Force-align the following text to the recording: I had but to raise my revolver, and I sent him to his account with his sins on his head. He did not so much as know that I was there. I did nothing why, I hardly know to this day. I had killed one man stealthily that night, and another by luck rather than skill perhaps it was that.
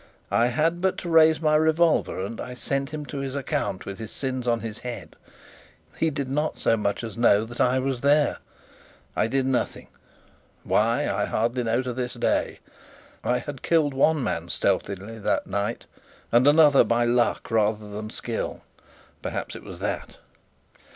I 0.31 0.47
had 0.47 0.81
but 0.81 0.97
to 0.97 1.09
raise 1.09 1.39
my 1.41 1.53
revolver, 1.55 2.25
and 2.25 2.41
I 2.41 2.55
sent 2.55 2.89
him 2.89 3.05
to 3.05 3.19
his 3.19 3.35
account 3.35 3.85
with 3.85 3.99
his 3.99 4.09
sins 4.11 4.47
on 4.47 4.61
his 4.61 4.79
head. 4.79 5.15
He 5.95 6.09
did 6.09 6.27
not 6.27 6.57
so 6.57 6.75
much 6.75 7.03
as 7.03 7.19
know 7.19 7.45
that 7.45 7.61
I 7.61 7.77
was 7.77 8.01
there. 8.01 8.39
I 9.15 9.27
did 9.27 9.45
nothing 9.45 9.89
why, 10.63 11.07
I 11.07 11.25
hardly 11.25 11.61
know 11.61 11.83
to 11.83 11.93
this 11.93 12.15
day. 12.15 12.61
I 13.23 13.37
had 13.37 13.61
killed 13.61 13.93
one 13.93 14.23
man 14.23 14.49
stealthily 14.49 15.19
that 15.19 15.45
night, 15.45 15.85
and 16.31 16.47
another 16.47 16.83
by 16.83 17.05
luck 17.05 17.51
rather 17.51 17.87
than 17.87 18.09
skill 18.09 18.63
perhaps 19.21 19.55
it 19.55 19.61
was 19.63 19.79
that. 19.81 20.17